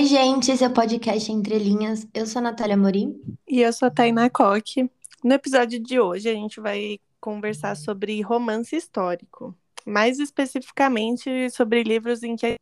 [0.00, 2.08] Oi, gente, esse é o podcast Entre Linhas.
[2.14, 3.20] Eu sou a Natália Morim.
[3.46, 4.90] E eu sou a Tainá Coque.
[5.22, 12.22] No episódio de hoje, a gente vai conversar sobre romance histórico, mais especificamente sobre livros
[12.22, 12.56] em que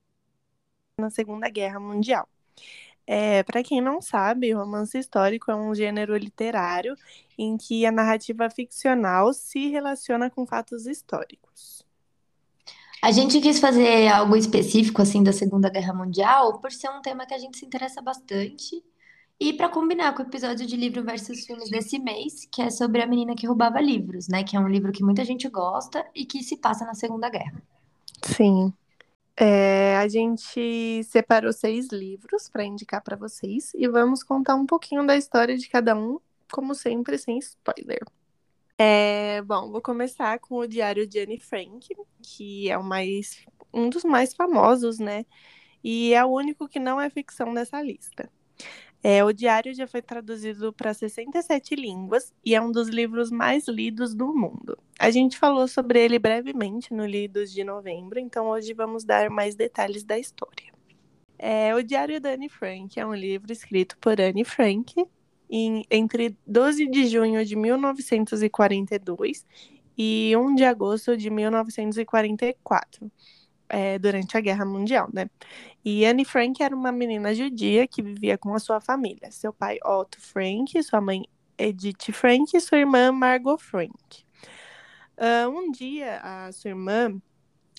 [1.00, 2.28] na Segunda Guerra Mundial.
[3.06, 6.96] É, Para quem não sabe, romance histórico é um gênero literário
[7.38, 11.87] em que a narrativa ficcional se relaciona com fatos históricos.
[13.00, 17.26] A gente quis fazer algo específico assim da Segunda Guerra Mundial por ser um tema
[17.26, 18.82] que a gente se interessa bastante
[19.40, 23.00] e para combinar com o episódio de livro versus filmes desse mês, que é sobre
[23.00, 24.42] a menina que roubava livros, né?
[24.42, 27.62] Que é um livro que muita gente gosta e que se passa na Segunda Guerra.
[28.24, 28.72] Sim.
[29.36, 35.06] É, a gente separou seis livros para indicar para vocês e vamos contar um pouquinho
[35.06, 36.18] da história de cada um,
[36.50, 38.00] como sempre, sem spoiler.
[38.80, 41.88] É, bom, vou começar com o Diário de Anne Frank,
[42.22, 45.26] que é o mais, um dos mais famosos, né?
[45.82, 48.30] E é o único que não é ficção dessa lista.
[49.02, 53.66] É, o diário já foi traduzido para 67 línguas e é um dos livros mais
[53.68, 54.78] lidos do mundo.
[54.98, 59.54] A gente falou sobre ele brevemente no Lidos de Novembro, então hoje vamos dar mais
[59.54, 60.72] detalhes da história.
[61.38, 64.94] É, o Diário da Anne Frank é um livro escrito por Anne Frank
[65.50, 69.46] em, entre 12 de junho de 1942
[69.96, 73.10] e 1 de agosto de 1944,
[73.68, 75.28] é, durante a Guerra Mundial, né?
[75.84, 79.78] E Anne Frank era uma menina judia que vivia com a sua família, seu pai
[79.84, 81.24] Otto Frank, sua mãe
[81.58, 84.24] Edith Frank e sua irmã Margot Frank.
[85.16, 87.20] Uh, um dia, a sua irmã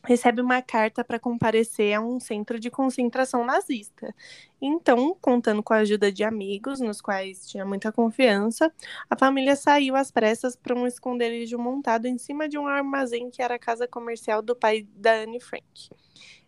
[0.03, 4.13] recebe uma carta para comparecer a um centro de concentração nazista.
[4.61, 8.71] Então, contando com a ajuda de amigos, nos quais tinha muita confiança,
[9.09, 13.41] a família saiu às pressas para um esconderijo montado em cima de um armazém que
[13.41, 15.89] era a casa comercial do pai da Anne Frank.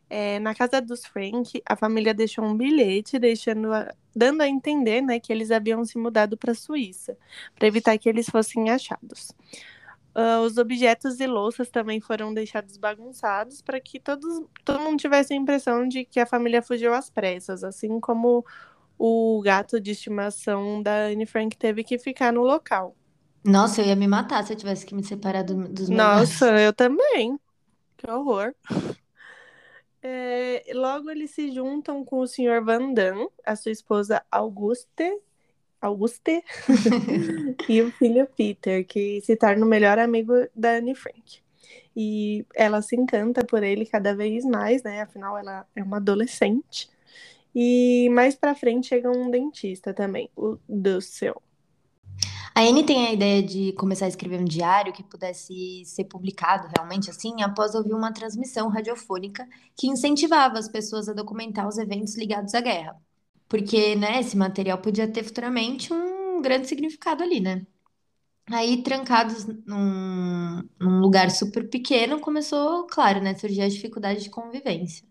[0.10, 5.02] É, na casa dos Frank, a família deixou um bilhete deixando a, dando a entender
[5.02, 7.18] né, que eles haviam se mudado para a Suíça,
[7.56, 9.32] para evitar que eles fossem achados.
[10.14, 15.34] Uh, os objetos e louças também foram deixados bagunçados para que todos, todo mundo tivesse
[15.34, 18.46] a impressão de que a família fugiu às pressas, assim como
[18.98, 22.96] o gato de estimação da Anne Frank teve que ficar no local.
[23.44, 26.46] Nossa, eu ia me matar se eu tivesse que me separar do, dos meus Nossa,
[26.48, 26.62] gatos.
[26.62, 27.40] eu também.
[27.98, 28.54] Que horror.
[30.04, 32.64] É, logo eles se juntam com o Sr.
[32.66, 35.22] Van Damme, a sua esposa Auguste,
[35.82, 36.44] Auguste
[37.68, 41.42] e o filho Peter, que se torna o melhor amigo da Anne Frank.
[41.96, 45.02] E ela se encanta por ele cada vez mais, né?
[45.02, 46.90] Afinal, ela é uma adolescente.
[47.54, 51.42] E mais pra frente chega um dentista também, o Dussel.
[52.54, 56.68] A Anne tem a ideia de começar a escrever um diário que pudesse ser publicado
[56.76, 62.18] realmente assim, após ouvir uma transmissão radiofônica que incentivava as pessoas a documentar os eventos
[62.18, 63.02] ligados à guerra.
[63.52, 67.68] Porque, né, esse material podia ter futuramente um grande significado ali, né?
[68.50, 75.06] Aí, trancados num, num lugar super pequeno, começou, claro, né, surgir a dificuldade de convivência.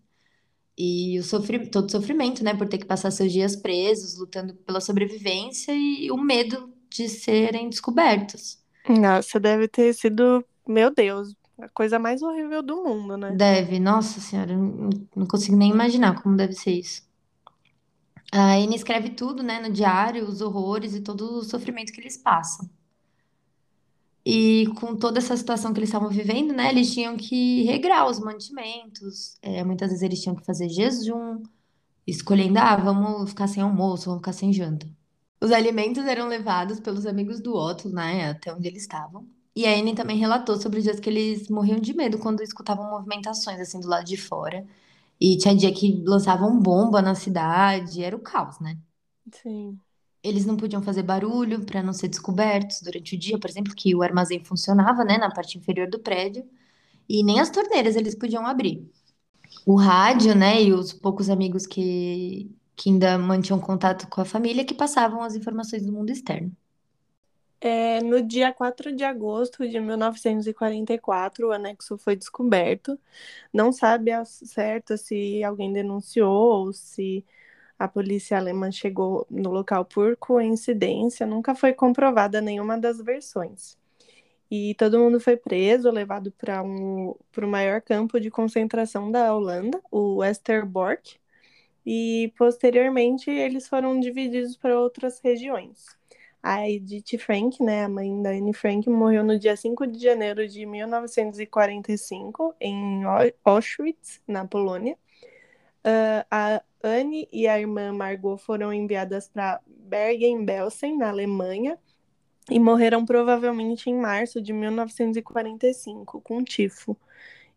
[0.75, 4.55] E o sofri todo o sofrimento, né, por ter que passar seus dias presos, lutando
[4.55, 8.57] pela sobrevivência e o medo de serem descobertos.
[8.89, 13.31] Nossa, deve ter sido, meu Deus, a coisa mais horrível do mundo, né?
[13.33, 14.55] Deve, nossa senhora,
[15.15, 17.10] não consigo nem imaginar como deve ser isso.
[18.31, 22.17] A Anne escreve tudo, né, no diário, os horrores e todo o sofrimento que eles
[22.17, 22.69] passam.
[24.25, 28.19] E com toda essa situação que eles estavam vivendo, né, eles tinham que regrar os
[28.19, 29.35] mantimentos.
[29.41, 31.41] É, muitas vezes eles tinham que fazer jejum,
[32.07, 34.87] escolhendo, ah, vamos ficar sem almoço, vamos ficar sem janta.
[35.41, 39.27] Os alimentos eram levados pelos amigos do Otto, né, até onde eles estavam.
[39.55, 42.89] E a Anne também relatou sobre os dias que eles morriam de medo quando escutavam
[42.89, 44.65] movimentações assim do lado de fora.
[45.21, 48.75] E tinha dia que lançavam bomba na cidade, era o caos, né?
[49.31, 49.79] Sim.
[50.23, 53.95] Eles não podiam fazer barulho para não ser descobertos durante o dia, por exemplo, que
[53.95, 56.43] o armazém funcionava, né, na parte inferior do prédio,
[57.09, 58.89] e nem as torneiras eles podiam abrir.
[59.65, 64.65] O rádio, né, e os poucos amigos que, que ainda mantinham contato com a família
[64.65, 66.55] que passavam as informações do mundo externo.
[67.63, 72.99] É, no dia 4 de agosto de 1944, o anexo foi descoberto.
[73.53, 77.23] Não sabe ao certo se alguém denunciou ou se
[77.77, 81.25] a polícia alemã chegou no local por coincidência.
[81.27, 83.77] Nunca foi comprovada nenhuma das versões.
[84.51, 89.81] E todo mundo foi preso, levado para um, o maior campo de concentração da Holanda,
[89.91, 91.17] o Westerbork,
[91.85, 96.00] e posteriormente eles foram divididos para outras regiões.
[96.43, 100.47] A Edith Frank, né, a mãe da Anne Frank, morreu no dia 5 de janeiro
[100.47, 103.03] de 1945 em
[103.43, 104.97] Auschwitz, na Polônia.
[105.85, 111.77] Uh, a Anne e a irmã Margot foram enviadas para Bergen-Belsen, na Alemanha,
[112.49, 116.97] e morreram provavelmente em março de 1945, com tifo,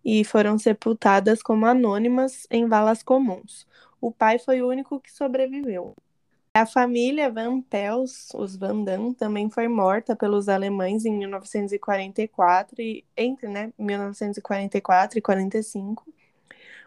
[0.05, 3.67] e foram sepultadas como anônimas em valas comuns.
[4.01, 5.95] O pai foi o único que sobreviveu.
[6.57, 13.05] A família Van Pels, os Van Damme, também foi morta pelos alemães em 1944 e
[13.17, 16.07] entre, né, 1944 e 45.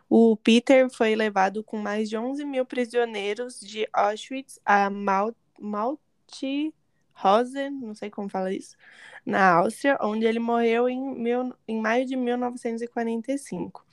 [0.09, 7.71] O Peter foi levado com mais de 11 mil prisioneiros de Auschwitz a Mal Maltihausen,
[7.71, 8.77] não sei como fala isso,
[9.25, 13.85] na Áustria, onde ele morreu em, mil, em maio de 1945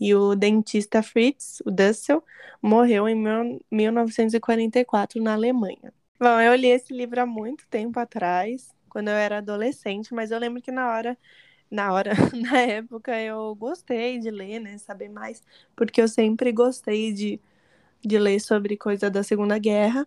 [0.00, 2.24] e o dentista Fritz, o Dussel,
[2.62, 3.14] morreu em
[3.70, 5.92] 1944 na Alemanha.
[6.18, 10.38] Bom, eu li esse livro há muito tempo atrás, quando eu era adolescente, mas eu
[10.38, 11.18] lembro que na hora,
[11.70, 15.42] na hora, na época eu gostei de ler, né, saber mais,
[15.76, 17.40] porque eu sempre gostei de,
[18.02, 20.06] de ler sobre coisa da Segunda Guerra.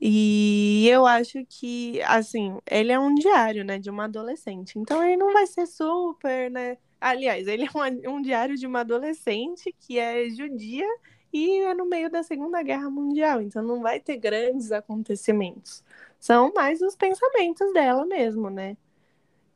[0.00, 4.78] E eu acho que, assim, ele é um diário, né, de uma adolescente.
[4.78, 8.80] Então ele não vai ser super, né, Aliás, ele é um, um diário de uma
[8.80, 10.86] adolescente que é judia
[11.32, 15.84] e é no meio da Segunda Guerra Mundial, então não vai ter grandes acontecimentos.
[16.18, 18.76] São mais os pensamentos dela mesmo, né?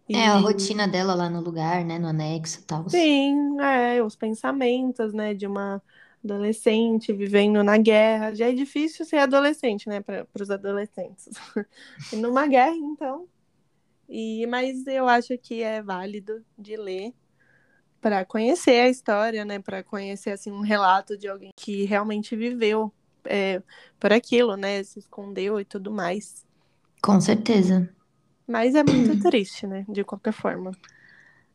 [0.08, 0.16] E...
[0.16, 1.98] É, a rotina dela lá no lugar, né?
[1.98, 2.88] No anexo e tal.
[2.88, 5.34] Sim, é, os pensamentos, né?
[5.34, 5.82] De uma
[6.22, 8.34] adolescente vivendo na guerra.
[8.34, 10.00] Já é difícil ser adolescente, né?
[10.00, 11.28] Para os adolescentes.
[12.12, 13.26] e numa guerra, então.
[14.08, 17.14] E, mas eu acho que é válido de ler
[18.02, 19.60] para conhecer a história, né?
[19.60, 22.92] Para conhecer assim um relato de alguém que realmente viveu
[23.24, 23.62] é,
[23.98, 24.82] por aquilo, né?
[24.82, 26.44] Se escondeu e tudo mais.
[27.00, 27.88] Com certeza.
[28.46, 29.86] Mas é muito triste, né?
[29.88, 30.72] De qualquer forma.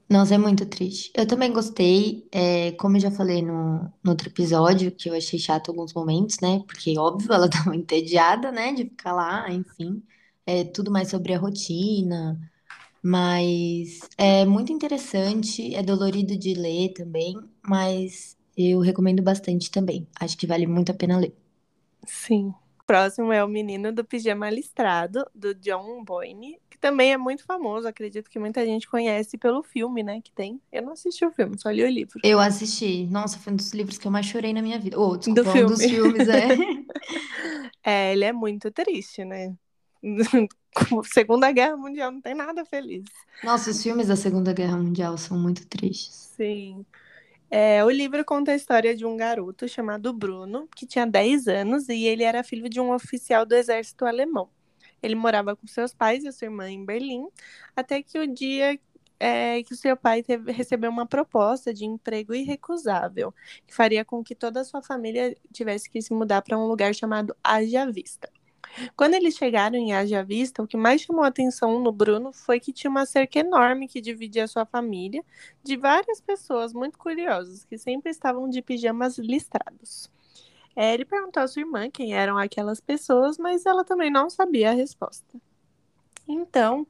[0.10, 1.12] Nossa, é muito triste.
[1.14, 5.38] Eu também gostei, é, como eu já falei no, no outro episódio, que eu achei
[5.38, 6.64] chato alguns momentos, né?
[6.66, 8.72] Porque, óbvio, ela muito entediada, né?
[8.74, 10.02] De ficar lá, enfim.
[10.46, 12.40] É tudo mais sobre a rotina,
[13.04, 17.36] mas é muito interessante, é dolorido de ler também,
[17.68, 20.08] mas eu recomendo bastante também.
[20.20, 21.36] Acho que vale muito a pena ler.
[22.06, 22.54] Sim.
[22.86, 27.86] Próximo é O Menino do Pijama Listrado, do John Boyne, que também é muito famoso.
[27.86, 30.22] Acredito que muita gente conhece pelo filme, né?
[30.22, 30.62] Que tem.
[30.72, 32.18] Eu não assisti o filme, só li o livro.
[32.24, 33.06] Eu assisti.
[33.08, 34.98] Nossa, foi um dos livros que eu mais chorei na minha vida.
[34.98, 35.66] Oh, desculpa, do filme.
[35.66, 36.48] um dos filmes, é.
[37.84, 39.54] é, ele é muito triste, né?
[41.06, 43.04] Segunda Guerra Mundial não tem nada feliz.
[43.44, 46.32] Nossa, os filmes da Segunda Guerra Mundial são muito tristes.
[46.36, 46.86] Sim.
[47.50, 51.88] É, o livro conta a história de um garoto chamado Bruno, que tinha 10 anos
[51.88, 54.50] e ele era filho de um oficial do exército alemão.
[55.02, 57.28] Ele morava com seus pais e sua irmã em Berlim,
[57.76, 58.78] até que o dia
[59.20, 63.34] é, que seu pai teve, recebeu uma proposta de emprego irrecusável,
[63.66, 66.94] que faria com que toda a sua família tivesse que se mudar para um lugar
[66.94, 68.30] chamado Haja Vista.
[68.96, 72.60] Quando eles chegaram em Haja Vista, o que mais chamou a atenção no Bruno foi
[72.60, 75.24] que tinha uma cerca enorme que dividia sua família
[75.64, 80.10] de várias pessoas muito curiosas que sempre estavam de pijamas listrados.
[80.76, 84.70] É, ele perguntou à sua irmã quem eram aquelas pessoas, mas ela também não sabia
[84.70, 85.40] a resposta.
[86.28, 86.86] Então,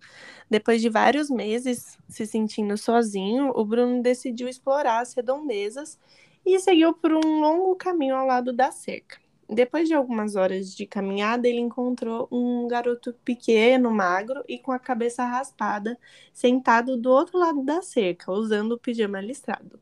[0.49, 5.97] depois de vários meses se sentindo sozinho, o Bruno decidiu explorar as redondezas
[6.45, 9.26] e seguiu por um longo caminho ao lado da cerca.
[9.49, 14.79] Depois de algumas horas de caminhada, ele encontrou um garoto pequeno, magro e com a
[14.79, 15.97] cabeça raspada,
[16.33, 19.79] sentado do outro lado da cerca, usando o pijama listrado.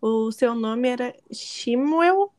[0.00, 2.32] O seu nome era Shimuel.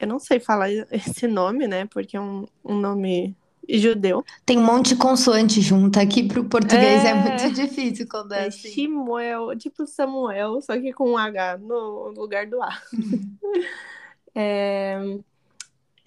[0.00, 1.84] Eu não sei falar esse nome, né?
[1.86, 3.36] Porque é um, um nome
[3.68, 4.24] judeu.
[4.46, 6.00] Tem um monte de consoante junto.
[6.00, 7.10] Aqui para o português é...
[7.10, 7.14] é...
[7.14, 8.70] muito difícil quando é, é assim.
[8.70, 12.80] Shimuel, tipo Samuel, só que com um H no lugar do A.
[14.34, 15.18] é...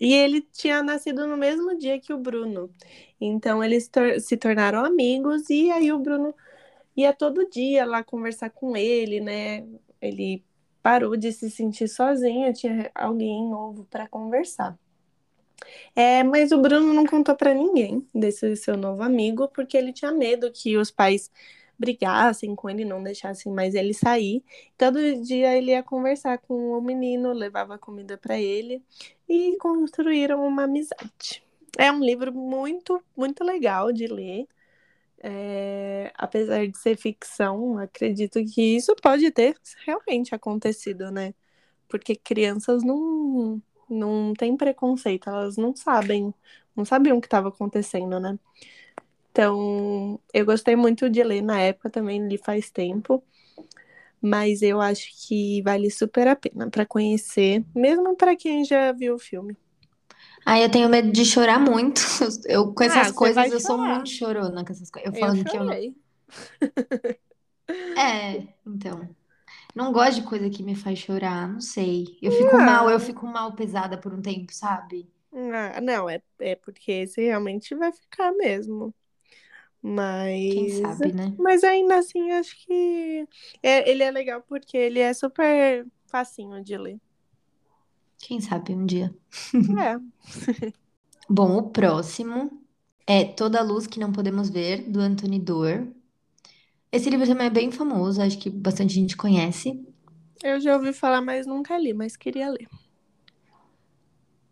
[0.01, 2.73] E ele tinha nascido no mesmo dia que o Bruno.
[3.21, 6.33] Então eles tor se tornaram amigos e aí o Bruno
[6.97, 9.63] ia todo dia lá conversar com ele, né?
[10.01, 10.43] Ele
[10.81, 14.75] parou de se sentir sozinho, tinha alguém novo para conversar.
[15.95, 20.11] É, mas o Bruno não contou para ninguém desse seu novo amigo, porque ele tinha
[20.11, 21.31] medo que os pais
[21.81, 24.43] brigassem com ele, não deixassem mais ele sair.
[24.77, 28.83] Todo dia ele ia conversar com o menino, levava comida para ele
[29.27, 31.43] e construíram uma amizade.
[31.77, 34.47] É um livro muito, muito legal de ler.
[35.23, 41.33] É, apesar de ser ficção, acredito que isso pode ter realmente acontecido, né?
[41.87, 46.33] Porque crianças não, não têm preconceito, elas não sabem,
[46.75, 48.37] não sabiam o que estava acontecendo, né?
[49.31, 53.23] Então, eu gostei muito de ler na época também, li faz tempo.
[54.21, 59.15] mas eu acho que vale super a pena para conhecer, mesmo para quem já viu
[59.15, 59.57] o filme.
[60.45, 62.01] Ah, eu tenho medo de chorar muito.
[62.45, 65.11] Eu, com essas Ah, você coisas, eu sou muito chorona com essas coisas.
[65.11, 65.81] Eu Eu falando que eu não.
[67.97, 69.15] É, então.
[69.75, 72.17] Não gosto de coisa que me faz chorar, não sei.
[72.21, 73.01] Eu fico mal, eu Não.
[73.01, 75.11] fico mal pesada por um tempo, sabe?
[75.33, 78.93] Ah, não, é, é porque esse realmente vai ficar mesmo.
[79.81, 81.33] Quem Mas, sabe, né?
[81.37, 83.27] mas ainda assim, acho que
[83.63, 86.99] é, ele é legal porque ele é super facinho de ler.
[88.19, 89.13] Quem sabe um dia.
[89.79, 89.97] É.
[91.29, 92.61] Bom, o próximo
[93.07, 95.87] é Toda a Luz que Não Podemos Ver, do Anthony Doerr.
[96.91, 99.83] Esse livro também é bem famoso, acho que bastante gente conhece.
[100.43, 102.67] Eu já ouvi falar, mas nunca li, mas queria ler.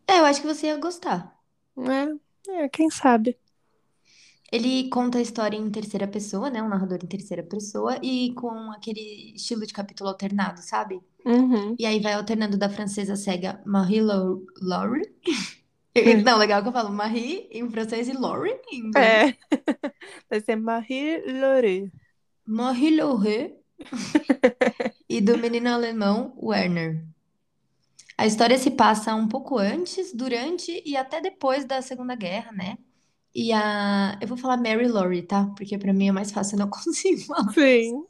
[0.07, 1.39] É, eu acho que você ia gostar.
[2.47, 3.37] É, é, quem sabe?
[4.51, 6.61] Ele conta a história em terceira pessoa, né?
[6.61, 10.99] Um narrador em terceira pessoa e com aquele estilo de capítulo alternado, sabe?
[11.25, 11.75] Uhum.
[11.77, 15.05] E aí vai alternando da francesa cega Marie Lau- Laurie.
[15.27, 15.33] Hum.
[16.23, 19.25] Não, legal que eu falo Marie em francês e Laurie em inglês.
[19.25, 19.37] É.
[20.29, 21.91] Vai ser Marie Laure.
[22.45, 23.55] Marie Laure.
[25.09, 27.05] e do menino alemão Werner.
[28.17, 32.77] A história se passa um pouco antes, durante e até depois da Segunda Guerra, né?
[33.33, 34.17] E a.
[34.21, 35.45] Eu vou falar Mary Laurie, tá?
[35.55, 37.53] Porque pra mim é mais fácil, eu não consigo falar.
[37.53, 38.03] Sim.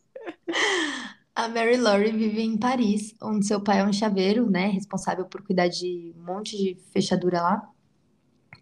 [1.35, 4.67] A Mary Laurie vive em Paris, onde seu pai é um chaveiro, né?
[4.67, 7.69] Responsável por cuidar de um monte de fechadura lá,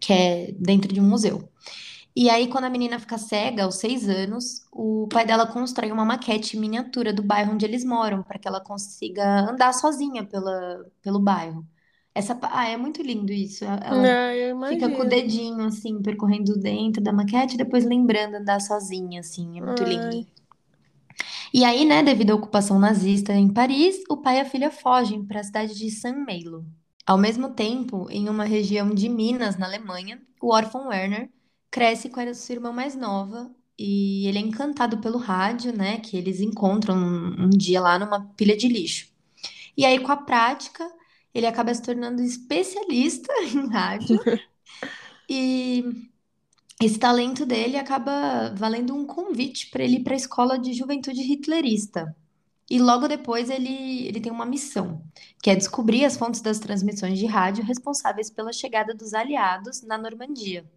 [0.00, 1.48] que é dentro de um museu.
[2.14, 6.04] E aí, quando a menina fica cega, aos seis anos, o pai dela constrói uma
[6.04, 11.20] maquete miniatura do bairro onde eles moram, para que ela consiga andar sozinha pela, pelo
[11.20, 11.64] bairro.
[12.18, 13.64] Essa, ah, é muito lindo isso.
[13.64, 19.20] Ela fica com o dedinho, assim, percorrendo dentro da maquete, e depois lembrando andar sozinha,
[19.20, 19.58] assim.
[19.58, 20.04] É muito lindo.
[20.06, 20.26] Ai.
[21.52, 25.24] E aí, né, devido à ocupação nazista em Paris, o pai e a filha fogem
[25.24, 26.66] para a cidade de Saint-Malo.
[27.06, 31.30] Ao mesmo tempo, em uma região de Minas, na Alemanha, o órfão Werner
[31.70, 36.16] cresce com a sua irmã mais nova e ele é encantado pelo rádio, né, que
[36.16, 39.08] eles encontram um, um dia lá numa pilha de lixo.
[39.76, 40.84] E aí, com a prática,
[41.34, 44.18] ele acaba se tornando especialista em rádio
[45.28, 45.84] e
[46.80, 51.20] esse talento dele acaba valendo um convite para ele ir para a escola de juventude
[51.20, 52.14] hitlerista.
[52.70, 55.02] E logo depois ele, ele tem uma missão,
[55.42, 59.96] que é descobrir as fontes das transmissões de rádio responsáveis pela chegada dos aliados na
[59.96, 60.70] Normandia.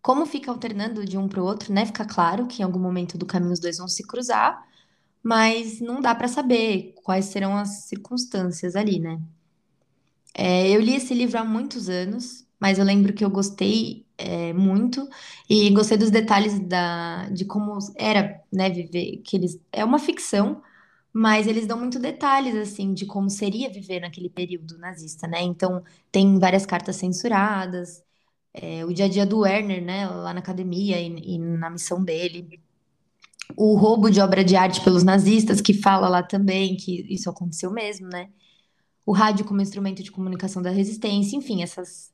[0.00, 1.84] Como fica alternando de um para o outro, né?
[1.84, 4.66] Fica claro que em algum momento do caminho os dois vão se cruzar,
[5.22, 9.20] mas não dá para saber quais serão as circunstâncias ali, né?
[10.34, 14.52] É, eu li esse livro há muitos anos, mas eu lembro que eu gostei é,
[14.52, 15.08] muito
[15.48, 20.62] e gostei dos detalhes da, de como era, né, viver, que eles é uma ficção,
[21.12, 25.42] mas eles dão muito detalhes assim de como seria viver naquele período nazista, né?
[25.42, 25.82] Então
[26.12, 28.04] tem várias cartas censuradas,
[28.54, 31.06] é, o dia a dia do Werner, né, lá na academia e,
[31.36, 32.60] e na missão dele.
[33.56, 37.70] O roubo de obra de arte pelos nazistas, que fala lá também que isso aconteceu
[37.70, 38.28] mesmo, né?
[39.08, 42.12] o rádio como instrumento de comunicação da resistência, enfim, essas.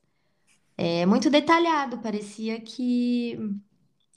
[0.77, 3.37] É muito detalhado, parecia que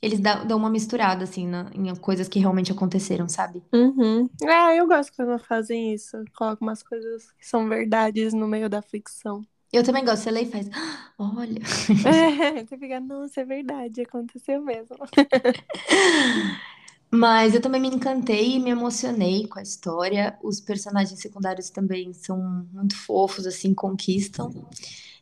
[0.00, 3.64] eles dão uma misturada, assim, na- em coisas que realmente aconteceram, sabe?
[3.72, 4.30] Uhum.
[4.46, 6.16] Ah, eu gosto quando fazem isso.
[6.36, 9.42] Colocam umas coisas que são verdades no meio da ficção.
[9.72, 11.60] Eu também gosto, você lê e faz, "Ah, olha.
[12.06, 14.96] É, você fica, nossa, é verdade, aconteceu mesmo.
[17.10, 20.38] Mas eu também me encantei e me emocionei com a história.
[20.42, 24.66] Os personagens secundários também são muito fofos, assim, conquistam.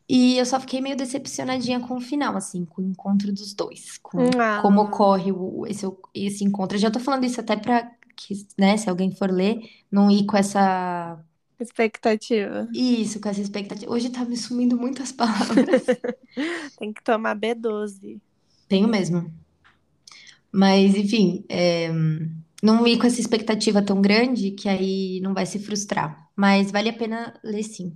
[0.09, 3.99] E eu só fiquei meio decepcionadinha com o final, assim, com o encontro dos dois,
[3.99, 4.61] com Ah.
[4.63, 6.77] como ocorre o- esse, esse encontro.
[6.77, 10.25] Eu já tô falando isso até pra que, né, se alguém for ler, não ir
[10.27, 11.19] com essa.
[11.59, 12.69] Expectativa.
[12.73, 13.91] Isso, com essa expectativa.
[13.93, 15.85] Hoje tá me sumindo muitas palavras.
[16.79, 18.21] Tem que tomar B12.
[18.69, 19.33] Tenho mesmo.
[20.57, 21.91] Mas, enfim, é,
[22.63, 26.31] não ir com essa expectativa tão grande que aí não vai se frustrar.
[26.35, 27.95] Mas vale a pena ler sim.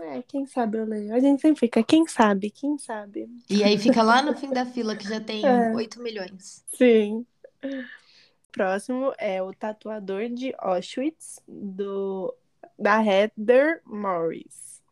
[0.00, 1.14] É, quem sabe eu leio.
[1.14, 3.28] A gente sempre fica, quem sabe, quem sabe.
[3.50, 5.74] E aí fica lá no fim da fila que já tem É.
[5.74, 6.64] 8 milhões.
[6.72, 7.26] Sim.
[8.50, 12.34] Próximo é o Tatuador de Auschwitz, do,
[12.78, 14.82] da Heather Morris.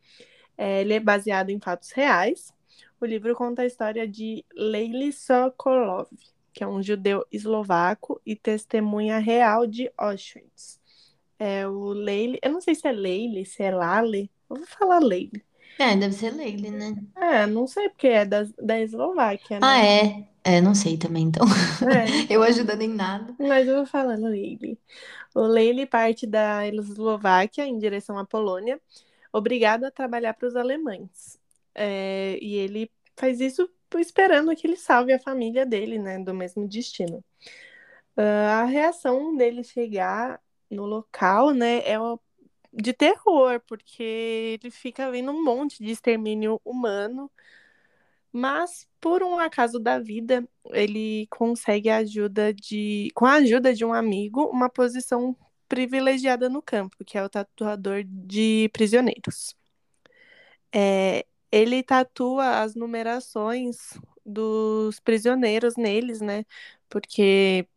[0.58, 2.52] É, ele é baseado em fatos reais.
[3.00, 6.08] O livro conta a história de Leili Sokolov,
[6.52, 10.80] que é um judeu eslovaco e testemunha real de Auschwitz.
[11.38, 15.00] É o Leili, eu não sei se é Leili, se é Lale, eu vou falar
[15.00, 15.44] Leili.
[15.78, 16.94] É, deve ser Leile, né?
[17.16, 19.66] É, não sei porque é da, da Eslováquia, né?
[19.66, 20.28] Ah, é.
[20.44, 21.47] É, não sei também, então.
[21.88, 23.35] É, Eu ajudando em nada.
[23.38, 24.78] mas eu vou falando Leile.
[25.35, 28.80] O Leile parte da Eslováquia em direção à Polônia,
[29.32, 31.38] obrigado a trabalhar para os alemães.
[31.75, 33.68] É, e ele faz isso
[33.99, 37.25] esperando que ele salve a família dele, né, do mesmo destino.
[38.16, 41.99] Uh, a reação dele chegar no local, né, é
[42.72, 47.30] de terror, porque ele fica vendo um monte de extermínio humano,
[48.32, 53.92] mas por um acaso da vida, ele consegue ajuda de, com a ajuda de um
[53.92, 55.37] amigo, uma posição
[55.68, 59.54] privilegiada no campo, que é o tatuador de prisioneiros.
[60.75, 66.44] É, ele tatua as numerações dos prisioneiros neles, né?
[66.88, 67.68] Porque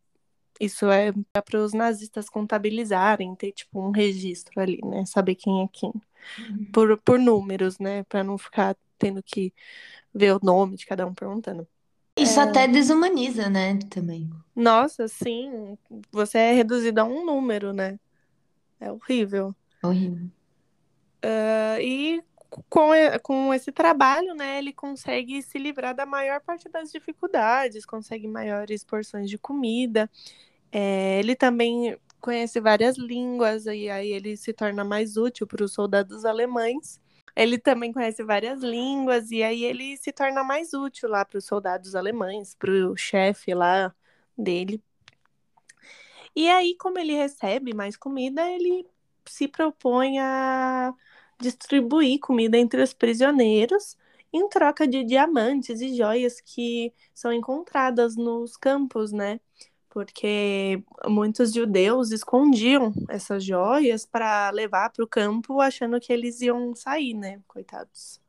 [0.60, 1.12] isso é
[1.44, 5.04] para os nazistas contabilizarem, ter tipo um registro ali, né?
[5.06, 5.92] Saber quem é quem.
[6.38, 6.64] Uhum.
[6.72, 8.02] Por, por números, né?
[8.04, 9.52] Para não ficar tendo que
[10.14, 11.68] ver o nome de cada um perguntando.
[12.16, 12.44] Isso É.
[12.44, 13.78] até desumaniza, né?
[13.90, 14.30] Também.
[14.54, 15.76] Nossa, sim,
[16.10, 17.98] você é reduzido a um número, né?
[18.80, 19.54] É horrível.
[19.82, 20.30] Horrível.
[21.22, 22.22] Ah, e
[22.68, 22.90] com,
[23.22, 28.84] com esse trabalho, né, ele consegue se livrar da maior parte das dificuldades, consegue maiores
[28.84, 30.10] porções de comida.
[30.72, 35.72] É, ele também conhece várias línguas, e aí ele se torna mais útil para os
[35.72, 37.00] soldados alemães.
[37.34, 41.44] Ele também conhece várias línguas, e aí ele se torna mais útil lá para os
[41.44, 43.94] soldados alemães, para o chefe lá
[44.36, 44.82] dele.
[46.34, 48.86] E aí, como ele recebe mais comida, ele
[49.24, 50.92] se propõe a
[51.40, 53.96] distribuir comida entre os prisioneiros
[54.32, 59.40] em troca de diamantes e joias que são encontradas nos campos, né?
[59.88, 66.74] Porque muitos judeus escondiam essas joias para levar para o campo, achando que eles iam
[66.74, 67.40] sair, né?
[67.46, 68.20] Coitados.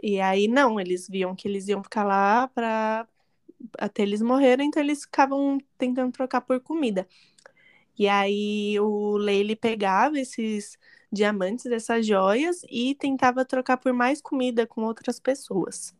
[0.00, 3.08] E aí não, eles viam que eles iam ficar lá para
[3.78, 7.08] até eles morrerem, então eles ficavam tentando trocar por comida.
[7.98, 10.78] E aí o Leile pegava esses
[11.12, 15.94] diamantes, essas joias, e tentava trocar por mais comida com outras pessoas.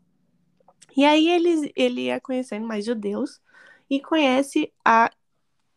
[0.97, 3.41] E aí ele, ele ia conhecendo mais judeus
[3.89, 5.11] e conhece a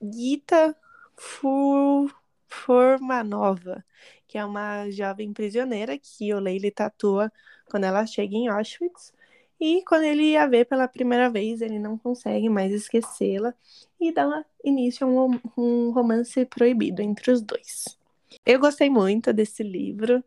[0.02, 0.76] Gita
[1.18, 2.10] Fu-
[2.48, 3.84] Formanova,
[4.28, 7.32] que é uma jovem prisioneira que o Leile tatua
[7.70, 9.14] quando ela chega em Auschwitz.
[9.60, 13.54] E quando ele a vê pela primeira vez, ele não consegue mais esquecê-la
[14.00, 17.98] e dá início a um, um romance proibido entre os dois.
[18.46, 20.24] Eu gostei muito desse livro,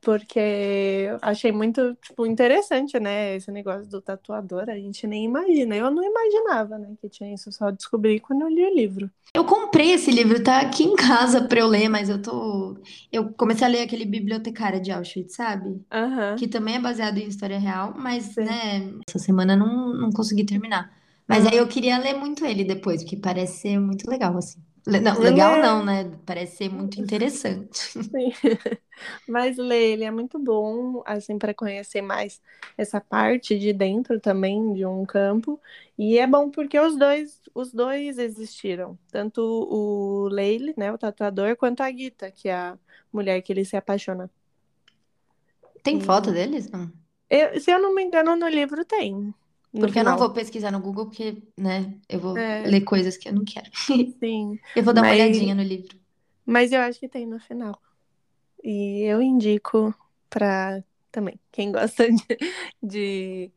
[0.00, 3.36] porque achei muito tipo, interessante, né?
[3.36, 5.74] Esse negócio do tatuador, a gente nem imagina.
[5.74, 9.10] Eu não imaginava, né, que tinha isso, só descobri quando eu li o livro.
[9.34, 12.76] Eu comprei esse livro, tá aqui em casa pra eu ler, mas eu tô.
[13.10, 15.80] Eu comecei a ler aquele Bibliotecária de Auschwitz, sabe?
[15.90, 16.36] Aham.
[16.36, 18.44] Que também é baseado em história real, mas, Sim.
[18.44, 20.92] né, essa semana não, não consegui terminar.
[21.28, 24.60] Mas aí eu queria ler muito ele depois, porque parece ser muito legal, assim.
[24.86, 26.04] Le- Não, legal é- não, né?
[26.26, 27.78] Parece ser muito interessante.
[28.10, 28.30] Sim.
[29.28, 32.40] Mas ler ele é muito bom, assim, para conhecer mais
[32.78, 35.60] essa parte de dentro também de um campo.
[35.98, 41.56] E é bom porque os dois, os dois existiram, tanto o Leile, né, o tatuador,
[41.56, 42.78] quanto a Gita, que é a
[43.12, 44.30] mulher que ele se apaixona.
[45.84, 46.68] Tem foto deles?
[46.70, 46.90] Não.
[47.28, 49.34] Eu- se eu não me engano, no livro tem.
[49.80, 50.18] Porque eu não final.
[50.18, 52.62] vou pesquisar no Google, porque, né, eu vou É.
[52.66, 53.68] ler coisas que eu não quero.
[54.20, 55.98] Sim, Eu vou dar uma Mas- olhadinha no livro.
[56.46, 57.76] mas eu acho que tem no final.
[58.62, 59.94] E eu indico
[60.30, 62.24] para também quem gosta de,
[62.82, 63.50] de-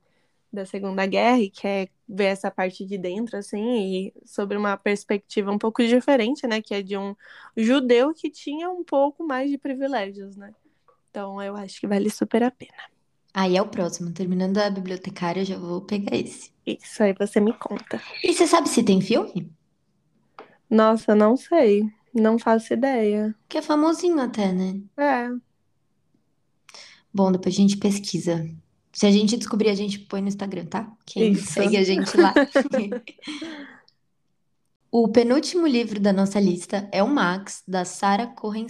[0.52, 5.52] da Segunda Guerra e quer ver essa parte de dentro, assim, e sobre uma perspectiva
[5.52, 6.62] um pouco diferente, né?
[6.62, 7.16] Que é de um
[7.56, 10.54] judeu que tinha um pouco mais de privilégios, né?
[11.12, 12.72] Então eu acho que vale super a pena.
[13.40, 14.12] Aí é o próximo.
[14.12, 16.52] Terminando a bibliotecária, eu já vou pegar esse.
[16.66, 18.02] Isso aí você me conta.
[18.24, 19.52] E você sabe se tem filme?
[20.68, 21.84] Nossa, não sei.
[22.12, 23.36] Não faço ideia.
[23.48, 24.82] Que é famosinho até, né?
[24.98, 25.30] É,
[27.14, 28.44] Bom, depois a gente pesquisa.
[28.92, 30.92] Se a gente descobrir, a gente põe no Instagram, tá?
[31.06, 31.54] Quem Isso.
[31.54, 32.34] segue a gente lá.
[34.90, 38.68] O penúltimo livro da nossa lista é o Max, da Sarah Cohen.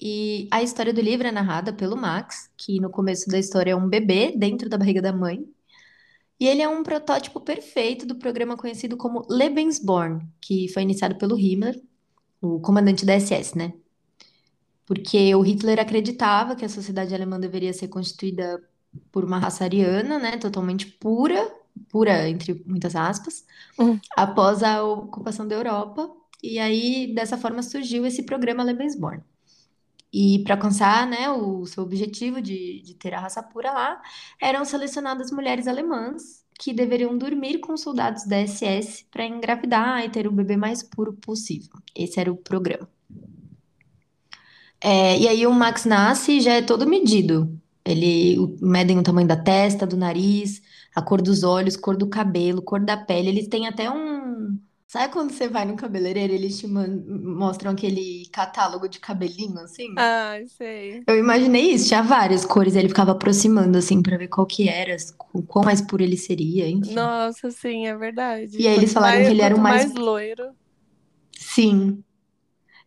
[0.00, 3.76] E a história do livro é narrada pelo Max, que no começo da história é
[3.76, 5.46] um bebê dentro da barriga da mãe.
[6.40, 11.38] E ele é um protótipo perfeito do programa conhecido como Lebensborn, que foi iniciado pelo
[11.38, 11.80] Himmler,
[12.40, 13.74] o comandante da SS, né?
[14.86, 18.60] Porque o Hitler acreditava que a sociedade alemã deveria ser constituída
[19.12, 20.36] por uma raça ariana, né?
[20.36, 21.48] Totalmente pura,
[21.88, 23.44] pura entre muitas aspas,
[23.78, 23.98] Hum.
[24.16, 26.10] após a ocupação da Europa.
[26.42, 29.22] E aí, dessa forma, surgiu esse programa Lebensborn.
[30.12, 34.02] E para alcançar, né, o seu objetivo de, de ter a raça pura lá,
[34.40, 40.26] eram selecionadas mulheres alemãs que deveriam dormir com soldados da SS para engravidar e ter
[40.26, 41.72] o bebê mais puro possível.
[41.94, 42.88] Esse era o programa.
[44.80, 47.50] É, e aí o Max nasce e já é todo medido.
[47.84, 50.60] Ele medem o tamanho da testa, do nariz,
[50.94, 53.28] a cor dos olhos, cor do cabelo, cor da pele.
[53.28, 54.19] Eles têm até um.
[54.90, 59.94] Sabe quando você vai no cabeleireiro, eles te mostram aquele catálogo de cabelinho assim?
[59.96, 61.04] Ai, sei.
[61.06, 64.96] Eu imaginei isso, tinha várias cores, ele ficava aproximando assim pra ver qual que era,
[65.32, 66.92] o quão mais puro ele seria, enfim.
[66.92, 68.60] Nossa, sim, é verdade.
[68.60, 70.50] E aí eles falaram mais- que ele era o mais- mais loiro.
[71.38, 72.02] Sim.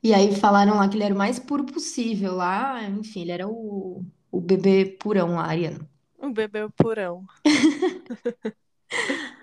[0.04, 3.48] E aí falaram lá que ele era o mais puro possível lá, enfim, ele era
[3.48, 5.88] o, o bebê purão lá, ariano.
[6.18, 7.24] O bebê purão.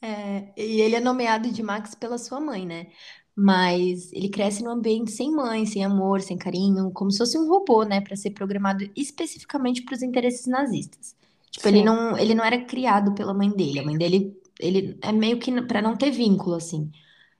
[0.00, 2.88] É, e ele é nomeado de Max pela sua mãe, né?
[3.34, 7.48] Mas ele cresce num ambiente sem mãe, sem amor, sem carinho, como se fosse um
[7.48, 11.14] robô, né, Pra ser programado especificamente para os interesses nazistas.
[11.50, 11.84] Tipo, ele Sim.
[11.84, 13.80] não, ele não era criado pela mãe dele.
[13.80, 16.90] A mãe dele, ele é meio que pra não ter vínculo, assim.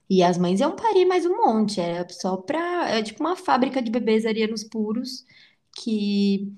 [0.09, 2.89] E as mães iam parir mais um monte, era só pra.
[2.89, 5.25] É tipo uma fábrica de bebês arianos puros
[5.75, 6.53] que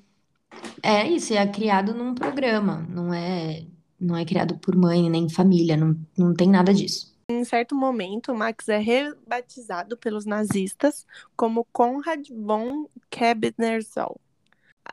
[0.84, 3.66] é isso, é criado num programa, não é,
[4.00, 7.16] não é criado por mãe nem família, não, não tem nada disso.
[7.30, 14.20] Em certo momento, Max é rebatizado pelos nazistas como Konrad von Kebnersol.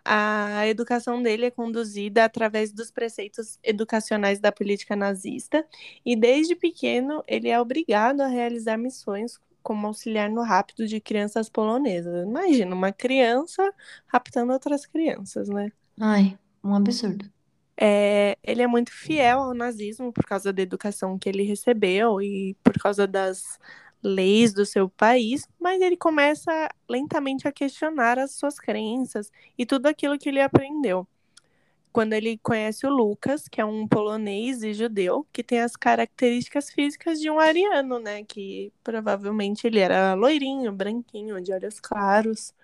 [0.05, 5.67] A educação dele é conduzida através dos preceitos educacionais da política nazista
[6.05, 11.49] e desde pequeno ele é obrigado a realizar missões como auxiliar no rapto de crianças
[11.49, 12.27] polonesas.
[12.27, 13.73] Imagina uma criança
[14.07, 15.73] raptando outras crianças, né?
[15.99, 17.29] Ai, um absurdo.
[17.79, 22.55] É, ele é muito fiel ao nazismo por causa da educação que ele recebeu e
[22.63, 23.59] por causa das
[24.03, 29.87] leis do seu país, mas ele começa lentamente a questionar as suas crenças e tudo
[29.87, 31.07] aquilo que ele aprendeu.
[31.93, 36.71] Quando ele conhece o Lucas, que é um polonês e judeu, que tem as características
[36.71, 38.23] físicas de um ariano, né?
[38.23, 42.55] Que provavelmente ele era loirinho, branquinho, de olhos claros.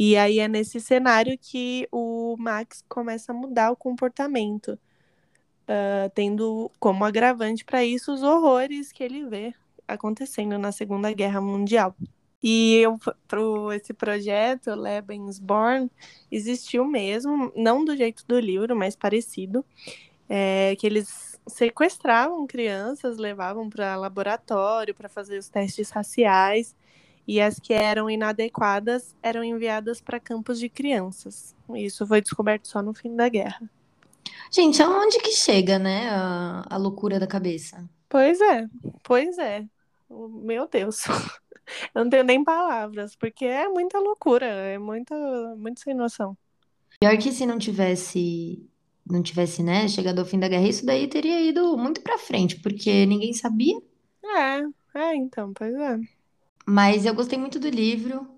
[0.00, 4.78] E aí é nesse cenário que o Max começa a mudar o comportamento,
[5.64, 9.52] uh, tendo como agravante para isso os horrores que ele vê
[9.88, 11.96] acontecendo na Segunda Guerra Mundial.
[12.40, 15.90] E eu, pro, esse projeto, Lebensborn,
[16.30, 19.64] existiu mesmo, não do jeito do livro, mas parecido,
[20.28, 26.76] é, que eles sequestravam crianças, levavam para laboratório para fazer os testes raciais,
[27.28, 31.54] e as que eram inadequadas eram enviadas para campos de crianças.
[31.74, 33.70] Isso foi descoberto só no fim da guerra.
[34.50, 37.86] Gente, aonde que chega, né, a, a loucura da cabeça?
[38.08, 38.66] Pois é,
[39.02, 39.66] pois é.
[40.08, 41.02] Meu Deus.
[41.94, 45.14] Eu não tenho nem palavras, porque é muita loucura, é muita,
[45.58, 46.34] muito sem noção.
[46.98, 48.66] Pior que se não tivesse,
[49.04, 52.58] não tivesse, né, chegado ao fim da guerra, isso daí teria ido muito pra frente,
[52.58, 53.78] porque ninguém sabia.
[54.24, 56.17] É, é, então, pois é.
[56.68, 58.28] Mas eu gostei muito do livro.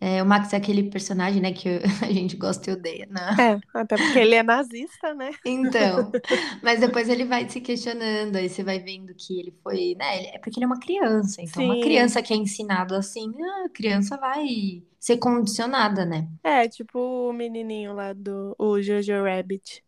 [0.00, 1.68] É, o Max é aquele personagem, né, que
[2.02, 3.36] a gente gosta e odeia, né?
[3.38, 5.30] É, até porque ele é nazista, né?
[5.46, 6.10] Então,
[6.60, 10.34] mas depois ele vai se questionando, aí você vai vendo que ele foi, né?
[10.34, 11.80] É porque ele é uma criança, então uma Sim.
[11.82, 13.32] criança que é ensinado assim,
[13.64, 16.26] a criança vai ser condicionada, né?
[16.42, 19.84] É, tipo o menininho lá do o Jojo Rabbit.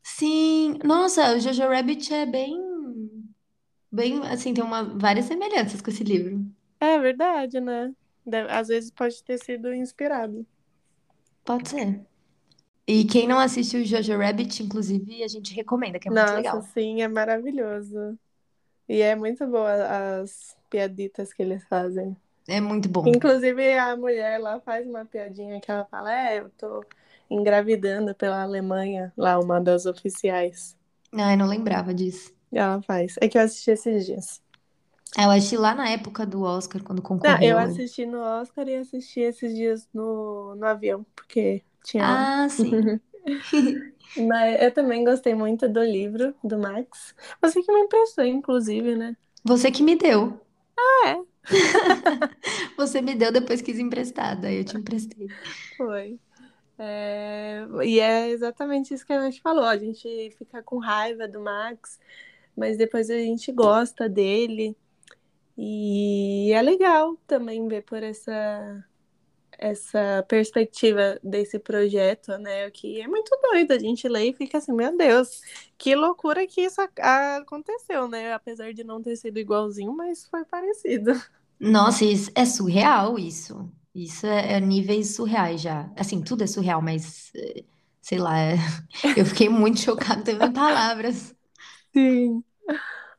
[0.00, 2.56] Sim, nossa, o Jojo Rabbit é bem,
[3.90, 6.46] bem, assim, tem uma, várias semelhanças com esse livro.
[6.84, 7.94] É verdade, né?
[8.26, 10.46] Deve- às vezes pode ter sido inspirado.
[11.44, 12.00] Pode ser.
[12.86, 16.36] E quem não assistiu o Jojo Rabbit, inclusive, a gente recomenda, que é muito Nossa,
[16.36, 16.62] legal.
[16.62, 18.18] sim, é maravilhoso.
[18.88, 22.16] E é muito boa as piaditas que eles fazem.
[22.48, 23.04] É muito bom.
[23.08, 26.84] Inclusive, a mulher lá faz uma piadinha que ela fala: É, eu tô
[27.30, 30.76] engravidando pela Alemanha, lá, uma das oficiais.
[31.12, 32.30] Ai, não lembrava disso.
[32.52, 33.16] E ela faz.
[33.20, 34.42] É que eu assisti esses dias.
[35.18, 37.40] Eu assisti lá na época do Oscar, quando Não, concorreu.
[37.42, 42.28] eu assisti no Oscar e assisti esses dias no, no avião, porque tinha.
[42.34, 43.00] Ah, sim.
[44.16, 47.14] Mas eu também gostei muito do livro do Max.
[47.40, 49.16] Você que me emprestou, inclusive, né?
[49.42, 50.38] Você que me deu.
[50.78, 51.24] Ah, é?
[52.76, 55.30] Você me deu, depois quis emprestar, daí eu te emprestei.
[55.76, 56.20] Foi.
[56.78, 59.64] É, E é exatamente isso que a gente falou.
[59.64, 62.00] A gente fica com raiva do Max,
[62.56, 64.76] mas depois a gente gosta dele.
[65.56, 68.84] E é legal também ver por essa,
[69.58, 72.70] essa perspectiva desse projeto, né?
[72.70, 73.72] Que é muito doido.
[73.72, 75.40] A gente lê e fica assim, meu Deus,
[75.78, 78.32] que loucura que isso aconteceu, né?
[78.34, 81.12] Apesar de não ter sido igualzinho, mas foi parecido.
[81.58, 83.70] Nossa, é surreal isso.
[83.94, 85.90] Isso é, é níveis surreais já.
[85.96, 87.64] Assim, tudo é surreal, mas eh,
[88.02, 88.34] sei lá,
[89.16, 91.34] eu fiquei muito chocada, nem palavras.
[91.92, 92.44] Sim.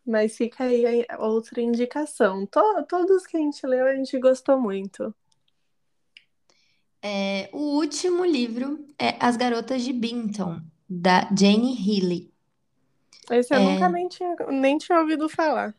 [0.06, 2.46] Mas fica aí outra indicação.
[2.48, 5.14] To- todos que a gente leu, a gente gostou muito.
[7.02, 12.34] É, o último livro é As Garotas de Binton, da Jane Healy.
[13.30, 15.76] Esse eu nunca É, nem tinha, nem tinha ouvido falar.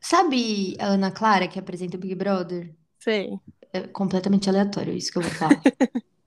[0.00, 2.74] sabe a Ana Clara, que apresenta o Big Brother?
[2.98, 3.40] Sei.
[3.72, 5.62] É completamente aleatório isso que eu vou falar.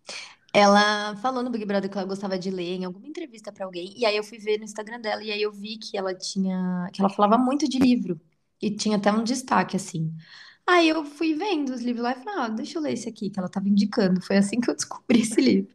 [0.54, 3.94] Ela falou no Big Brother que ela gostava de ler em alguma entrevista pra alguém,
[3.98, 6.90] e aí eu fui ver no Instagram dela, e aí eu vi que ela tinha,
[6.94, 8.20] que ela falava muito de livro,
[8.62, 10.14] e tinha até um destaque, assim.
[10.68, 13.30] Aí eu fui vendo os livros lá e falei, ah, deixa eu ler esse aqui,
[13.30, 14.22] que ela tava indicando.
[14.22, 15.74] Foi assim que eu descobri esse livro.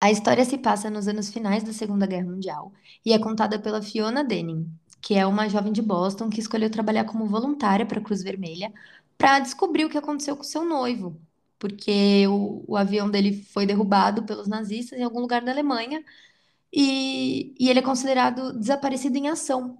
[0.00, 2.72] A história se passa nos anos finais da Segunda Guerra Mundial
[3.04, 4.68] e é contada pela Fiona Denning,
[5.00, 8.72] que é uma jovem de Boston que escolheu trabalhar como voluntária para a Cruz Vermelha
[9.16, 11.20] para descobrir o que aconteceu com seu noivo,
[11.62, 16.04] porque o, o avião dele foi derrubado pelos nazistas em algum lugar da Alemanha
[16.72, 19.78] e, e ele é considerado desaparecido em ação.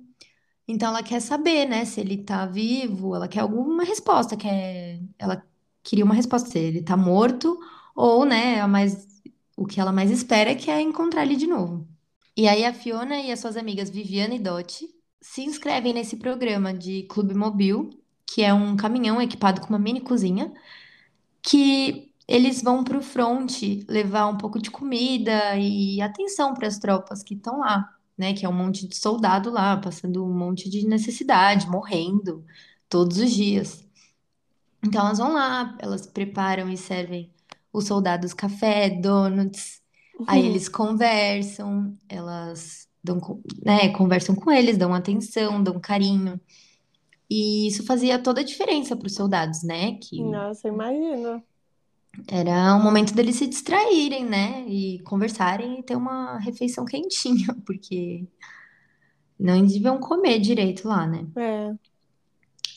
[0.68, 5.44] Então ela quer saber, né, se ele tá vivo, ela quer alguma resposta, quer, ela
[5.82, 7.58] queria uma resposta se ele tá morto
[7.96, 9.08] ou, né, a mais,
[9.56, 11.88] o que ela mais espera é que é encontrar ele de novo.
[12.36, 14.88] E aí a Fiona e as suas amigas Viviane e Dottie
[15.20, 17.90] se inscrevem nesse programa de Clube Mobil,
[18.26, 20.52] que é um caminhão equipado com uma mini cozinha,
[21.42, 27.22] que eles vão pro front levar um pouco de comida e atenção para as tropas
[27.22, 28.33] que estão lá, né?
[28.33, 32.44] Que é um monte de soldado lá, passando um monte de necessidade, morrendo
[32.88, 33.85] todos os dias.
[34.83, 37.33] Então elas vão lá, elas preparam e servem
[37.72, 39.81] os soldados café, donuts.
[40.26, 43.18] Aí eles conversam, elas dão,
[43.64, 46.40] né, conversam com eles, dão atenção, dão carinho.
[47.34, 49.94] E isso fazia toda a diferença para os soldados, né?
[49.94, 51.42] Que Nossa, imagina.
[52.28, 54.66] era um momento deles se distraírem, né?
[54.68, 58.26] E conversarem e ter uma refeição quentinha, porque
[59.40, 61.26] não deviam comer direito lá, né?
[61.34, 61.74] É.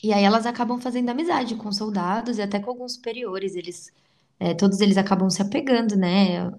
[0.02, 3.54] E aí elas acabam fazendo amizade com os soldados e até com alguns superiores.
[3.54, 3.92] Eles,
[4.40, 6.50] é, todos eles acabam se apegando, né?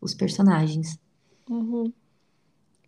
[0.00, 1.00] Os personagens.
[1.48, 1.92] Uhum.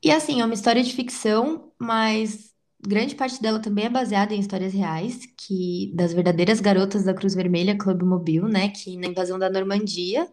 [0.01, 2.52] E assim, é uma história de ficção, mas
[2.87, 7.35] grande parte dela também é baseada em histórias reais, que das verdadeiras garotas da Cruz
[7.35, 8.68] Vermelha, Clube Mobil, né?
[8.71, 10.29] Que na invasão da Normandia,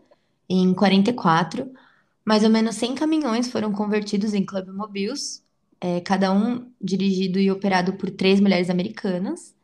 [0.50, 1.72] em 44,
[2.26, 5.44] mais ou menos 100 caminhões foram convertidos em Clube Mobils,
[5.82, 9.56] é, cada um dirigido e operado por três mulheres americanas.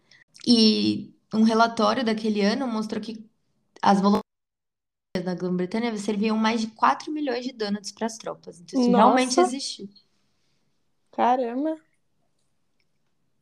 [0.47, 3.25] E um relatório daquele ano mostrou que
[3.81, 4.23] as voluntárias
[5.25, 8.59] da Grã-Bretanha serviam mais de 4 milhões de donuts para as tropas.
[8.61, 9.89] Então, isso realmente Nossa, existiu.
[11.11, 11.79] caramba.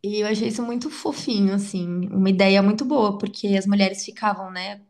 [0.03, 4.51] E eu achei isso muito fofinho, assim, uma ideia muito boa, porque as mulheres ficavam,
[4.51, 4.81] né,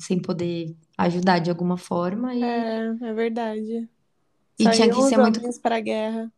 [0.00, 3.88] sem poder ajudar de alguma forma e, É, é verdade.
[4.58, 6.32] e Só tinha iam que os ser muito, homens pra guerra.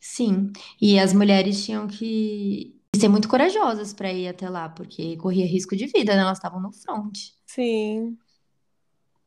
[0.00, 5.46] sim, e as mulheres tinham que ser muito corajosas para ir até lá, porque corria
[5.46, 6.22] risco de vida, né?
[6.22, 7.12] Elas estavam no front.
[7.46, 8.18] Sim.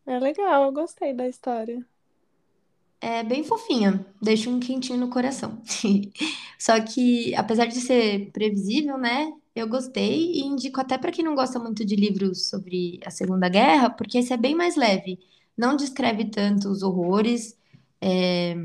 [0.08, 1.86] É legal, eu gostei da história.
[3.00, 5.62] É bem fofinha, deixa um quentinho no coração.
[6.60, 9.32] Só que, apesar de ser previsível, né?
[9.56, 13.50] Eu gostei e indico até para quem não gosta muito de livros sobre a Segunda
[13.50, 15.20] Guerra, porque esse é bem mais leve.
[15.56, 17.56] Não descreve tanto os horrores,
[18.02, 18.56] é,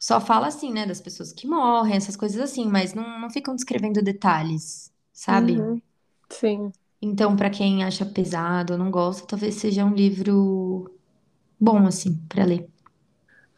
[0.00, 3.54] só fala assim, né, das pessoas que morrem, essas coisas assim, mas não, não ficam
[3.56, 5.66] descrevendo detalhes, sabe?
[5.66, 5.82] Uhum.
[6.30, 6.72] Sim.
[7.02, 10.90] Então, para quem acha pesado ou não gosta, talvez seja um livro
[11.60, 12.68] bom, assim, para ler.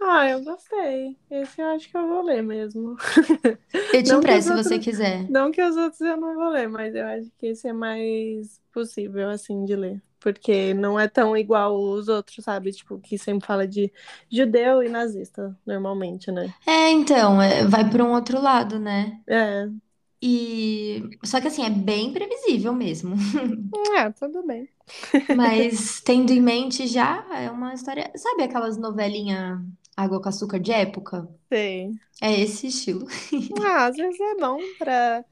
[0.05, 1.17] Ah, eu gostei.
[1.31, 2.97] Esse eu acho que eu vou ler mesmo.
[3.93, 5.29] Eu te empresto se você quiser.
[5.29, 8.61] não que os outros eu não vou ler, mas eu acho que esse é mais
[8.73, 10.03] possível, assim, de ler.
[10.21, 12.73] Porque não é tão igual os outros, sabe?
[12.73, 13.93] Tipo, que sempre fala de
[14.31, 16.55] judeu e nazista, normalmente, né?
[16.67, 19.21] É, então, é, vai para um outro lado, né?
[19.27, 19.69] É.
[20.25, 23.17] E só que assim, é bem previsível mesmo.
[23.99, 24.69] É, tudo bem.
[25.35, 28.11] Mas tendo em mente já, é uma história.
[28.17, 29.59] Sabe aquelas novelinhas
[29.97, 31.29] Água com Açúcar de época?
[31.49, 31.91] Sei.
[32.21, 33.07] É esse estilo.
[33.65, 35.25] Ah, às vezes é bom pra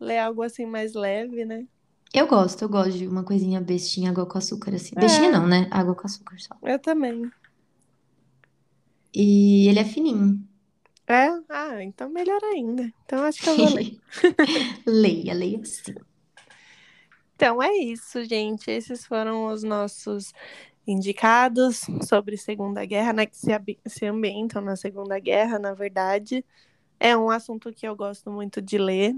[0.00, 1.64] ler algo assim mais leve, né?
[2.12, 4.94] Eu gosto, eu gosto de uma coisinha bestinha, água com açúcar, assim.
[4.94, 5.68] Bestinha É, não, né?
[5.70, 6.56] Água com açúcar só.
[6.62, 7.30] eu também.
[9.14, 10.42] E ele é fininho.
[11.06, 11.28] É?
[11.48, 12.90] Ah, então melhor ainda.
[13.04, 13.98] Então acho que eu vou ler.
[14.86, 15.94] Leia, leia sim.
[17.34, 18.70] Então é isso, gente.
[18.70, 20.32] Esses foram os nossos
[20.88, 23.26] indicados sobre Segunda Guerra, né?
[23.26, 23.50] Que se,
[23.86, 26.44] se ambientam na Segunda Guerra, na verdade.
[27.00, 29.14] É um assunto que eu gosto muito de ler,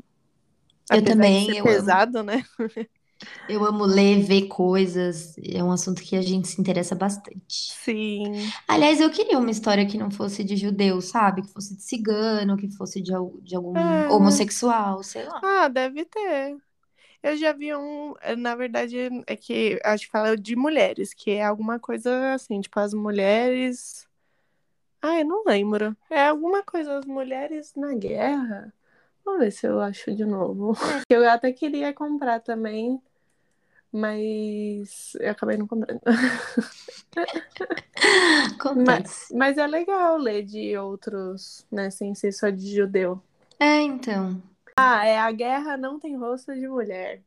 [0.90, 1.98] Eu também, eu amo.
[1.98, 2.42] pesado, né?
[3.46, 5.36] Eu amo ler, ver coisas.
[5.38, 7.78] É um assunto que a gente se interessa bastante.
[7.84, 8.54] Sim.
[8.68, 11.42] Aliás, eu queria uma história que não fosse de judeu, sabe?
[11.42, 14.08] Que fosse de cigano, que fosse de, de algum É.
[14.08, 15.42] homossexual, sei lá.
[15.42, 16.56] Ah, deve ter.
[17.22, 21.32] Eu já vi um, eh, na verdade, é que acho que fala de mulheres, que
[21.32, 24.08] é alguma coisa assim, tipo, as mulheres.
[25.02, 25.96] Ah, eu não lembro.
[26.08, 28.72] É alguma coisa, as mulheres na guerra.
[29.24, 30.72] Vamos ver se eu acho de novo.
[31.10, 33.00] Eu até queria comprar também,
[33.92, 36.00] mas eu acabei não comprando.
[38.76, 43.20] Mas, mas é legal ler de outros, né, sem ser só de judeu.
[43.58, 44.42] É, então.
[44.80, 47.22] Ah, é A Guerra Não Tem Rosto de Mulher.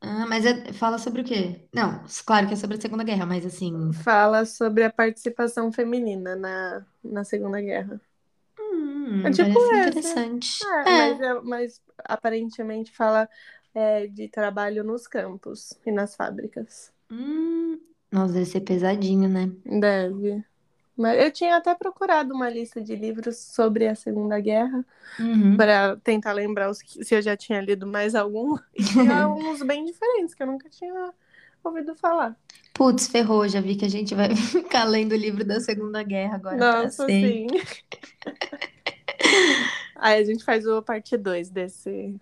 [0.00, 1.68] Ah, mas é- fala sobre o quê?
[1.72, 3.72] Não, claro que é sobre a Segunda Guerra, mas assim.
[3.92, 8.00] Fala sobre a participação feminina na, na Segunda Guerra.
[8.58, 9.88] Hum, É tipo parece essa.
[9.88, 10.64] interessante.
[10.64, 11.08] É, É.
[11.14, 13.28] mas, é- mas aparentemente fala
[13.74, 16.92] é, de trabalho nos campos e nas fábricas.
[17.10, 17.78] Hum,
[18.10, 19.46] nossa, deve ser pesadinho, né?
[19.64, 20.44] Deve.
[20.96, 24.84] Mas eu tinha até procurado uma lista de livros sobre a Segunda Guerra
[25.18, 25.56] Uhum.
[25.56, 28.56] para tentar lembrar os que- se eu já tinha lido mais algum.
[28.74, 31.12] E tinha uns bem diferentes que eu nunca tinha
[31.64, 32.36] ouvido falar.
[32.74, 36.36] Putz, ferrou, já vi que a gente vai ficar lendo o livro da Segunda Guerra
[36.36, 37.46] agora Nossa, sim.
[39.96, 42.14] Aí a gente faz o parte 2 desse,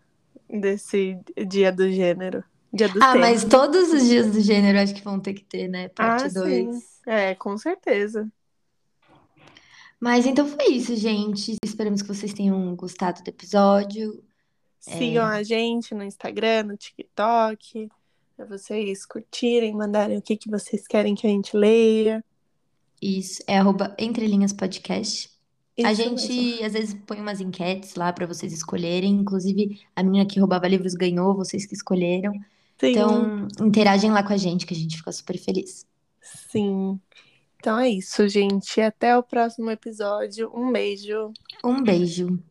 [0.48, 2.44] desse dia do gênero.
[2.72, 3.26] Dia do Ah, tema.
[3.26, 5.88] mas todos os dias do gênero acho que vão ter que ter, né?
[5.98, 6.66] Ah, Parte 2.
[6.66, 6.82] sim.
[7.06, 8.30] É, com certeza.
[10.00, 11.56] Mas então foi isso, gente.
[11.62, 14.22] Esperamos que vocês tenham gostado do episódio.
[14.78, 17.90] Sigam a gente no Instagram, no TikTok,
[18.34, 22.24] para vocês curtirem, mandarem o que, que vocês querem que a gente leia.
[23.00, 25.30] Isso é arroba Entre Linhas Podcast.
[25.82, 26.64] A Isso gente mesmo.
[26.66, 29.12] às vezes põe umas enquetes lá pra vocês escolherem.
[29.12, 32.32] Inclusive, a menina que roubava livros ganhou, vocês que escolheram.
[32.78, 35.86] Sim, Então, interagem lá com a gente, que a gente fica super feliz.
[36.22, 36.98] sim.
[37.60, 38.80] Então é isso, gente.
[38.80, 40.50] Até o próximo episódio.
[40.54, 41.30] Um beijo.
[41.62, 42.42] Um beijo.